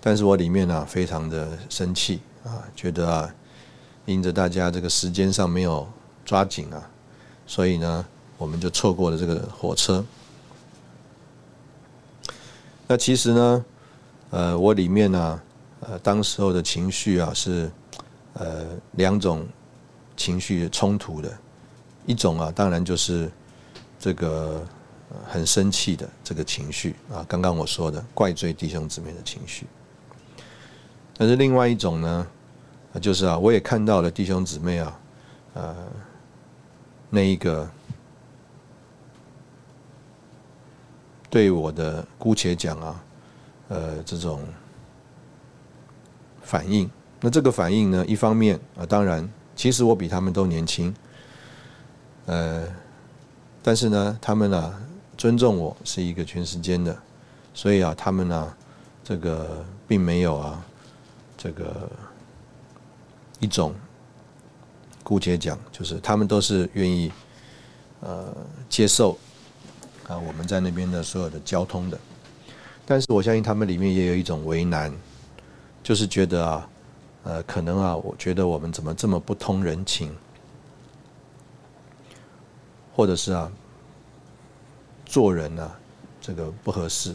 [0.00, 2.20] 但是我里面呢非常的生气。
[2.44, 3.34] 啊，觉得啊，
[4.06, 5.86] 因着大家这个时间上没有
[6.24, 6.90] 抓紧啊，
[7.46, 8.06] 所以呢，
[8.38, 10.02] 我们就错过了这个火车。
[12.86, 13.64] 那其实呢，
[14.30, 15.40] 呃，我里面呢，
[15.80, 17.70] 呃，当时候的情绪啊，是
[18.32, 19.46] 呃两种
[20.16, 21.30] 情绪冲突的，
[22.06, 23.30] 一种啊，当然就是
[23.98, 24.64] 这个
[25.26, 29.66] 很生气的这个情绪啊，刚刚我说的怪罪弟兄姊妹的情绪。
[31.16, 32.26] 但是另外一种呢，
[33.02, 35.00] 就是啊，我也看到了弟兄姊妹啊，
[35.54, 35.76] 呃，
[37.10, 37.68] 那一个
[41.30, 43.04] 对我的姑且讲啊，
[43.68, 44.40] 呃，这种
[46.42, 46.88] 反应。
[47.20, 50.94] 那这个反应呢，一方面啊，当然，其实我比他们都年轻，
[52.26, 52.66] 呃，
[53.62, 54.74] 但是呢，他们呢
[55.16, 56.96] 尊重我是一个全时间的，
[57.52, 58.54] 所以啊，他们呢，
[59.02, 60.64] 这个并没有啊。
[61.40, 61.88] 这个
[63.38, 63.72] 一种，
[65.04, 67.12] 姑且讲，就是他们都是愿意
[68.00, 68.34] 呃
[68.68, 69.16] 接受
[70.08, 71.98] 啊我们在那边的所有的交通的，
[72.84, 74.92] 但是我相信他们里面也有一种为难，
[75.82, 76.68] 就是觉得啊
[77.24, 80.12] 呃可能啊我觉得我们怎么这么不通人情，
[82.96, 83.52] 或者是啊
[85.04, 85.70] 做人呢
[86.20, 87.14] 这个不合适。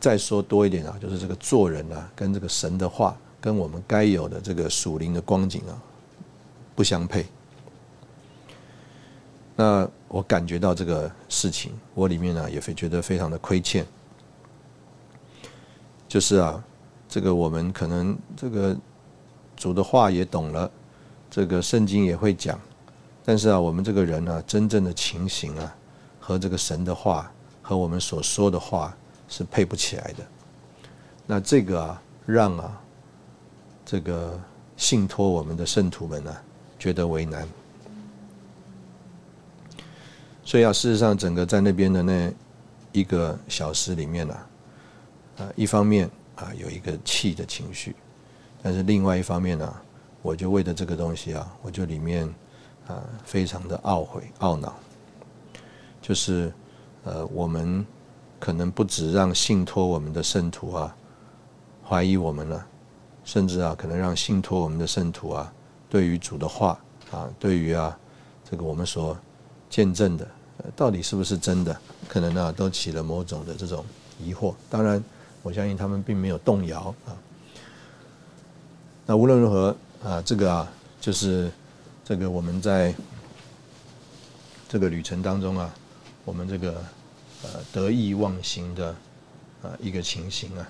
[0.00, 5.72] 再说多一点啊，就是这个做人啊，跟这个神的话，跟我们该有的这个属灵的光景啊，
[6.74, 7.24] 不相配。
[9.56, 13.86] 那我感觉到这个事情，我里面呢也会觉得非常的亏欠。
[16.08, 16.62] 就是啊，
[17.08, 18.76] 这个我们可能这个
[19.56, 20.70] 主的话也懂了，
[21.30, 22.60] 这个圣经也会讲，
[23.24, 25.76] 但是啊，我们这个人呢，真正的情形啊，
[26.20, 27.32] 和这个神的话
[27.62, 28.94] 和我们所说的话。
[29.26, 30.24] 是配不起来的，
[31.26, 32.80] 那这个啊，让啊，
[33.84, 34.38] 这个
[34.76, 36.36] 信托我们的圣徒们呢，
[36.78, 37.48] 觉得为难。
[40.44, 42.32] 所以啊，事实上整个在那边的那
[42.92, 44.34] 一个小时里面呢，
[45.38, 47.96] 啊，一方面啊有一个气的情绪，
[48.62, 49.74] 但是另外一方面呢，
[50.22, 52.28] 我就为了这个东西啊，我就里面
[52.86, 54.74] 啊非常的懊悔懊恼，
[56.02, 56.52] 就是
[57.04, 57.84] 呃我们
[58.38, 60.94] 可能不止让信托我们的圣徒啊
[61.82, 62.66] 怀疑我们了，
[63.24, 65.52] 甚至啊可能让信托我们的圣徒啊
[65.88, 66.78] 对于主的话
[67.10, 67.98] 啊对于啊
[68.48, 69.16] 这个我们所
[69.74, 70.24] 见证的。
[70.76, 71.76] 到底是不是真的？
[72.08, 73.84] 可能呢，都起了某种的这种
[74.20, 74.54] 疑惑。
[74.70, 75.02] 当然，
[75.42, 77.10] 我相信他们并没有动摇啊。
[79.04, 81.50] 那无论如何啊，这个啊，就是
[82.04, 82.94] 这个我们在
[84.68, 85.74] 这个旅程当中啊，
[86.24, 86.72] 我们这个
[87.42, 88.94] 呃得意忘形的
[89.60, 90.68] 啊一个情形啊。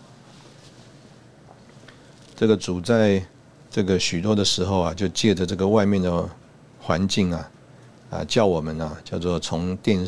[2.35, 3.23] 这个主在
[3.71, 6.27] 这个许多的时候啊，就借着这个外面的
[6.81, 7.51] 环境啊。
[8.11, 10.07] 啊，叫我们呢，叫做从电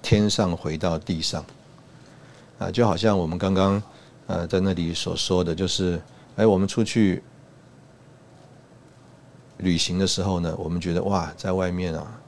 [0.00, 1.44] 天上回到地上，
[2.58, 3.82] 啊，就好像我们刚刚
[4.26, 6.00] 呃在那里所说的就是，
[6.36, 7.22] 哎，我们出去
[9.58, 12.20] 旅行的时候呢，我们觉得哇，在外面啊，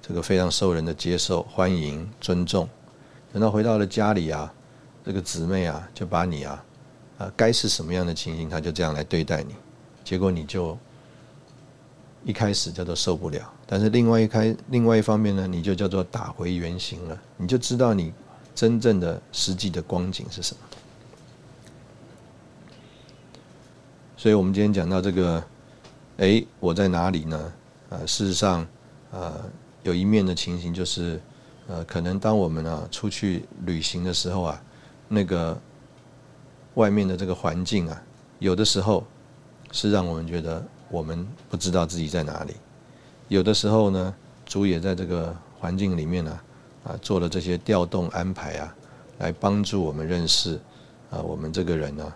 [0.00, 2.68] 这个非常受人的接受、欢迎、尊重，
[3.32, 4.52] 等到回到了家里啊，
[5.04, 6.64] 这个姊妹啊，就把你啊，
[7.18, 9.54] 啊，该是什么样的情形，他就这样来对待你，
[10.04, 10.78] 结果你就。
[12.24, 18.14] 一开始叫做受不了，但是另外一开另外一方面呢，你就叫做打回原形了，你就知道你
[18.54, 20.60] 真正的实际的光景是什么。
[24.16, 25.44] 所以我们今天讲到这个，
[26.16, 27.52] 哎，我在哪里呢？
[27.90, 28.66] 啊，事实上，
[29.12, 29.34] 啊，
[29.82, 31.20] 有一面的情形就是，
[31.66, 34.62] 呃，可能当我们啊出去旅行的时候啊，
[35.08, 35.60] 那个
[36.74, 38.02] 外面的这个环境啊，
[38.38, 39.06] 有的时候
[39.72, 40.66] 是让我们觉得。
[40.90, 42.54] 我们不知道自己在哪里，
[43.28, 44.14] 有的时候呢，
[44.46, 46.40] 主也在这个环境里面呢，
[46.84, 48.74] 啊，做了这些调动安排啊，
[49.18, 50.58] 来帮助我们认识
[51.10, 52.12] 啊，我们这个人呢，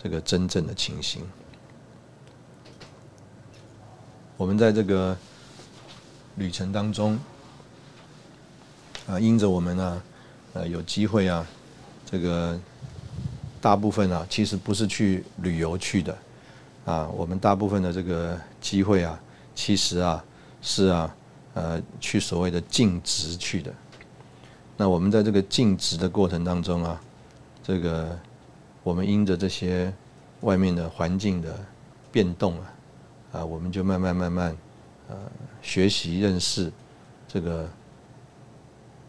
[0.00, 1.22] 这个真正的情形。
[4.36, 5.16] 我们在这个
[6.36, 7.18] 旅程当中，
[9.08, 10.02] 啊，因着我们呢，
[10.52, 11.44] 呃，有机会啊，
[12.06, 12.58] 这个
[13.60, 16.16] 大部分啊，其实不是去旅游去的。
[16.84, 19.20] 啊，我们大部分的这个机会啊，
[19.54, 20.24] 其实啊
[20.62, 21.14] 是啊，
[21.52, 23.70] 呃，去所谓的尽职去的。
[24.76, 26.98] 那我们在这个尽职的过程当中啊，
[27.62, 28.18] 这个
[28.82, 29.92] 我们因着这些
[30.40, 31.54] 外面的环境的
[32.10, 32.72] 变动啊，
[33.32, 34.56] 啊，我们就慢慢慢慢
[35.08, 35.16] 呃
[35.60, 36.72] 学习认识
[37.28, 37.68] 这个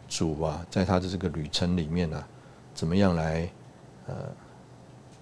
[0.08, 2.22] 主啊，在他的这个旅程里面呢，
[2.74, 3.48] 怎么样来
[4.06, 4.14] 呃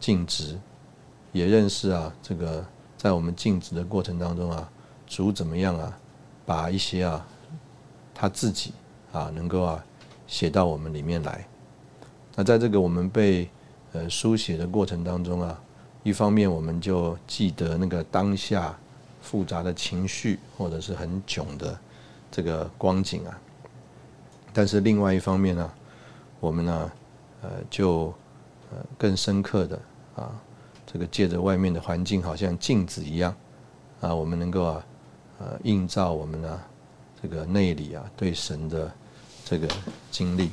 [0.01, 0.59] 尽职。
[1.30, 2.62] 也认识啊，这个
[2.99, 4.70] 在我们静止的过程当中啊，
[5.07, 5.99] 主怎么样啊，
[6.45, 7.26] 把一些啊
[8.14, 8.72] 他自己
[9.12, 9.84] 啊能够啊
[10.26, 11.47] 写到我们里面来。
[12.34, 13.49] 那在这个我们被
[13.93, 15.61] 呃书写的过程当中啊，
[16.03, 18.78] 一方面我们就记得那个当下
[19.20, 21.78] 复杂的情绪或者是很囧的
[22.30, 23.38] 这个光景啊，
[24.53, 25.70] 但是另外一方面呢，
[26.40, 26.93] 我们呢
[27.43, 28.12] 呃就
[28.70, 29.80] 呃更深刻的
[30.16, 30.32] 啊。
[30.84, 33.34] 这个借着外面的环境，好像镜子一样，
[34.03, 34.84] 啊，我们能够啊，
[35.43, 36.64] 呃，映照我们啊，
[37.20, 38.88] 这个内里啊，对神的
[39.45, 39.66] 这个
[40.09, 40.51] 经历。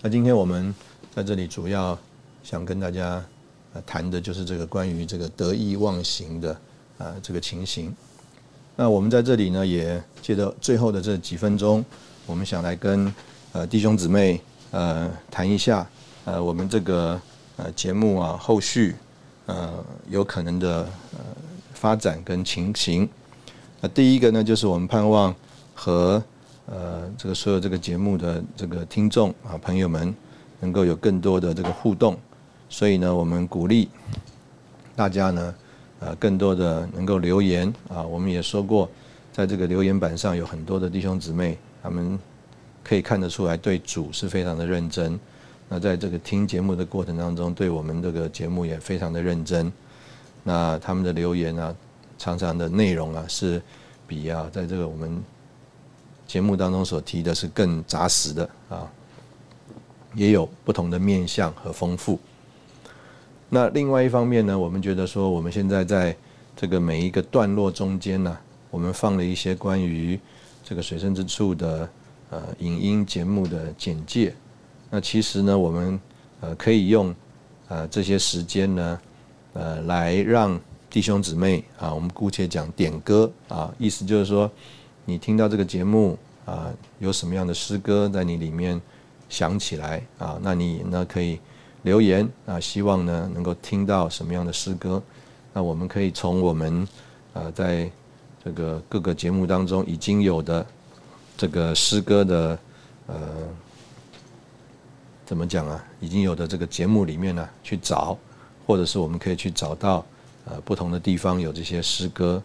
[0.00, 0.74] 那今天我们
[1.14, 1.98] 在这里主要
[2.42, 3.22] 想跟大家
[3.84, 6.58] 谈的就是这个关于这个得意忘形的
[6.96, 7.94] 啊这个情形。
[8.76, 11.84] 那我们在这里呢，也借着最后的这几分钟，
[12.24, 13.14] 我们想来跟
[13.52, 14.40] 呃弟兄姊妹
[14.70, 15.86] 呃谈一下
[16.24, 17.20] 呃我们这个。
[17.56, 18.96] 呃，节目啊，后续
[19.44, 21.18] 呃有可能的呃
[21.80, 23.08] 发展跟情形。
[23.80, 25.34] 那第一个呢，就是我们盼望
[25.74, 26.22] 和
[26.66, 30.14] 呃这个所有这个节目的这个听众啊朋友们
[30.60, 32.14] 能够有更多的这个互动。
[32.68, 33.88] 所以呢，我们鼓励
[34.94, 35.54] 大家呢
[36.00, 38.02] 呃更多的能够留言啊。
[38.02, 38.86] 我们也说过，
[39.32, 42.18] 在这个留言板上有很多的弟兄姊妹，他们
[42.84, 45.18] 可以看得出来对主是非常的认真。
[45.70, 49.72] 那在这个听节目的过程当中，对我们这个节目也非常的认真。
[50.42, 51.74] 那他们的留言啊，
[52.18, 53.60] 常常的内容啊，是
[54.06, 55.22] 比啊，在这个我们
[56.26, 58.90] 节目当中所提的是更扎实的啊，
[60.14, 62.18] 也有不同的面向和丰富。
[63.48, 66.16] 那另外一方面呢，我们觉得说，我们现在在
[66.56, 68.38] 这个每一个段落中间呢，
[68.70, 70.18] 我们放了一些关于
[70.62, 71.88] 这个水深之处的
[72.30, 74.34] 呃影音节目的简介。
[74.88, 76.00] 那其实呢，我们
[76.40, 77.14] 呃可以用
[77.68, 79.00] 呃这些时间呢，
[79.52, 84.50] 呃来让弟兄姊妹啊，我们姑且讲点歌啊，意思就是说，
[85.04, 88.80] 你听到这个节目啊有什么样的诗歌在你里面
[89.28, 91.38] 想起来啊，那你呢可以
[91.82, 95.02] 留言啊，希望呢能够听到什么样的诗歌，
[95.52, 96.86] 那我们可以从我们
[97.32, 97.90] 呃在
[98.44, 100.66] 这个各个节目当中已经有的
[101.36, 102.58] 这个诗歌的
[103.06, 103.16] 呃。
[105.26, 105.84] 怎么讲啊？
[106.00, 108.18] 已经有的这个节目里面呢，去找，
[108.66, 110.04] 或者是我们可以去找到，
[110.44, 112.42] 呃，不同的地方有这些诗歌，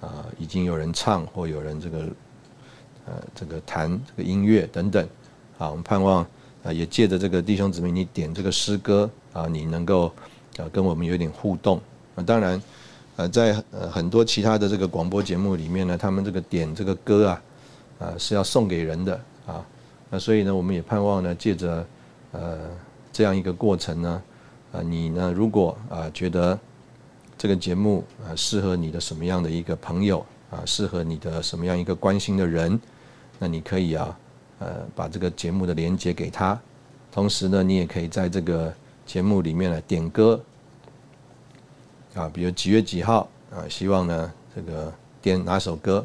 [0.00, 1.98] 啊，已经有人唱或有人这个，
[3.06, 5.08] 呃，这个弹这个音乐等等，
[5.58, 6.26] 啊，我们盼望
[6.62, 10.06] 啊，也借着这个弟兄姊妹，你点这个诗歌啊，你能够
[10.56, 11.80] 啊跟我们有点互动
[12.14, 12.22] 啊。
[12.22, 12.62] 当然，
[13.16, 17.42] 呃，在呃很多其他的这个广播节目里面呢，他们这个点这个歌啊，
[17.98, 19.64] 啊是要送给人的啊，
[20.10, 21.86] 那所以呢，我们也盼望呢，借着
[22.32, 22.58] 呃，
[23.12, 24.22] 这样一个过程呢，
[24.72, 26.58] 呃，你呢，如果啊觉得
[27.36, 32.78] 这个节目啊适合你的什么样的一个朋友啊，适合你的什么样一个关心的人，
[33.38, 34.18] 那你可以啊，
[34.58, 36.60] 呃，把这个节目的连接给他，
[37.10, 38.72] 同时呢，你也可以在这个
[39.06, 40.40] 节目里面呢点歌
[42.14, 44.92] 啊，比如几月几号啊，希望呢这个
[45.22, 46.04] 点哪首歌，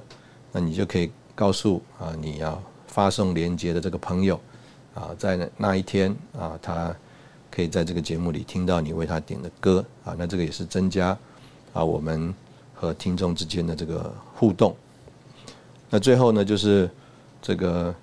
[0.51, 4.39] 那你就可以告诉啊你要发送连接的这个朋友。
[4.93, 6.95] 啊，在那一天啊，他
[7.53, 11.15] 可以在这个节目里听到你为他点的歌啊，那这个也是增加
[11.71, 12.33] 啊我们
[12.73, 14.75] 和听众之间的这个互动。
[15.87, 16.89] 那最后呢，就是
[17.39, 17.93] 这个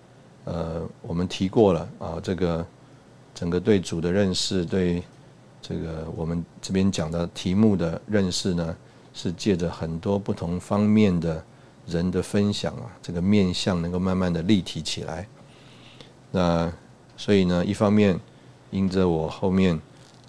[0.44, 2.64] 呃，我们提过了啊，这个
[3.34, 5.02] 整个对主的认识，对
[5.60, 8.76] 这个我们这边讲的题目的认识呢，
[9.12, 11.44] 是借着很多不同方面的
[11.88, 15.26] 人的分享啊，这个面相能够慢慢的立体起来。
[16.30, 16.72] 那
[17.16, 18.16] 所以呢，一方面
[18.70, 19.78] 因着我后面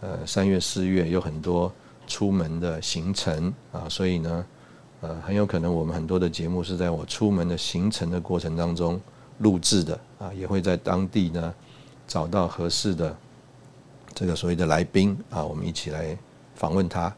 [0.02, 1.72] 呃三月四月有很多
[2.08, 4.46] 出门的行程啊，所以呢
[5.02, 9.00] 呃很有可能我们很多的节目是在我出门的行程的过程当中
[9.40, 11.54] 录制的啊，也会在当地呢
[12.08, 13.16] 找到合适的
[14.14, 16.18] 这个所谓的来宾啊，我们一起来
[16.56, 17.14] 访问他。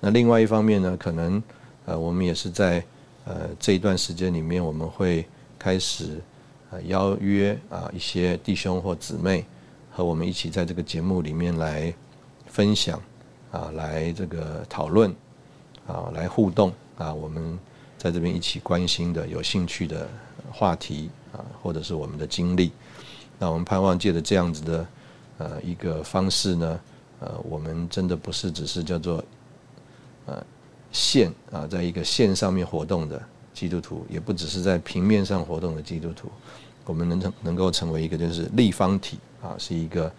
[0.00, 1.42] 那另外一方面呢，可能
[1.86, 2.84] 呃我们也是在
[3.24, 5.26] 呃这一段时间里面，我们会
[5.58, 6.20] 开始。
[6.86, 9.44] 邀约啊一些弟兄或姊妹
[9.92, 11.94] 和我们一起在这个节目里面来
[12.46, 13.00] 分享
[13.50, 15.14] 啊，来这个讨论
[15.86, 17.58] 啊，来互动啊，我们
[17.98, 20.08] 在这边一起关心的、有兴趣的
[20.50, 22.72] 话题啊，或者是我们的经历。
[23.38, 24.86] 那我们盼望借着这样子的
[25.38, 26.80] 呃一个方式呢，
[27.20, 29.22] 呃，我们真的不是只是叫做
[30.26, 30.42] 呃
[30.90, 33.22] 线啊，在一个线上面活动的。
[33.52, 36.32] 基督徒也不只是在平面上活动的基督徒，
[36.86, 40.12] 我们能成能够成为一个就是立方体啊，是一个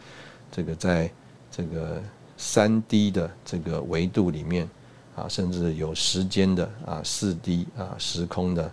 [0.52, 1.10] 这个在
[1.50, 2.02] 这个
[2.38, 4.70] 三 D 的这个维度里面
[5.16, 8.72] 啊，甚至有时间的啊四 D 啊时空的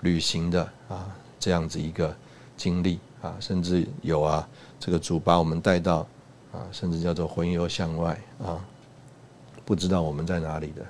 [0.00, 2.16] 旅行的啊这样子一个
[2.56, 6.06] 经历啊，甚至有啊这个主把我们带到
[6.52, 8.64] 啊，甚至叫做魂游向外啊，
[9.64, 10.82] 不知道我们在哪里的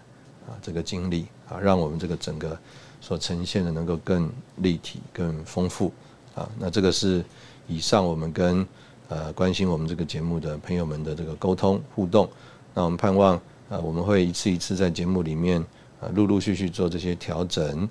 [0.47, 2.57] 啊这个经历啊，让我们这个整个。
[3.03, 5.91] 所呈现的能够更立体、更丰富
[6.35, 6.47] 啊！
[6.59, 7.25] 那这个是
[7.67, 8.69] 以上我们跟
[9.11, 12.27] 呃关心我们这个节目的朋友们的这个沟通互动。
[12.73, 13.39] 那我们盼望
[13.69, 15.63] 呃我们会一次一次在节目里面
[16.01, 17.87] 呃陆陆续续做这些调整。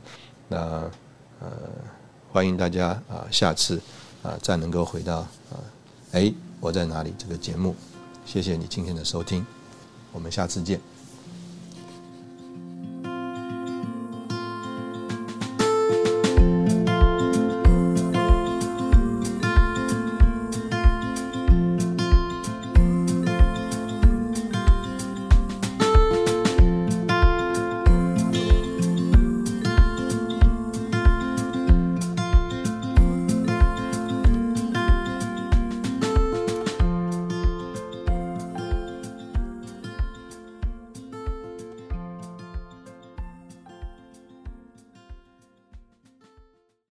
[0.48, 0.58] 那
[1.40, 1.52] 呃
[2.32, 3.80] 欢迎大家啊下次
[4.24, 5.18] 啊再能够回到
[5.52, 5.62] 啊
[6.14, 7.76] 哎我在哪里这个节目。
[8.26, 9.46] 谢谢你今天的收听，
[10.12, 10.99] 我们下次见。